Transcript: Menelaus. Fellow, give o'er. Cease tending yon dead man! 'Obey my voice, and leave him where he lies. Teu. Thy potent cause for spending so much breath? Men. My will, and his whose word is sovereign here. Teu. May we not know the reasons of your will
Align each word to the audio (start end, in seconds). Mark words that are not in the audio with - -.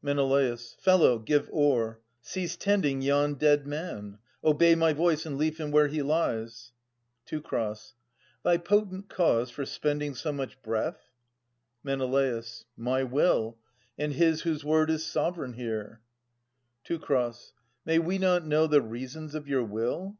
Menelaus. 0.00 0.74
Fellow, 0.80 1.18
give 1.18 1.50
o'er. 1.50 2.00
Cease 2.22 2.56
tending 2.56 3.02
yon 3.02 3.34
dead 3.34 3.66
man! 3.66 4.16
'Obey 4.42 4.74
my 4.74 4.94
voice, 4.94 5.26
and 5.26 5.36
leave 5.36 5.58
him 5.58 5.70
where 5.70 5.88
he 5.88 6.00
lies. 6.00 6.72
Teu. 7.26 7.42
Thy 8.42 8.56
potent 8.56 9.10
cause 9.10 9.50
for 9.50 9.66
spending 9.66 10.14
so 10.14 10.32
much 10.32 10.62
breath? 10.62 11.10
Men. 11.84 11.98
My 12.74 13.02
will, 13.02 13.58
and 13.98 14.14
his 14.14 14.40
whose 14.40 14.64
word 14.64 14.88
is 14.88 15.04
sovereign 15.04 15.52
here. 15.52 16.00
Teu. 16.84 16.98
May 17.84 17.98
we 17.98 18.16
not 18.16 18.46
know 18.46 18.66
the 18.66 18.80
reasons 18.80 19.34
of 19.34 19.46
your 19.46 19.62
will 19.64 20.16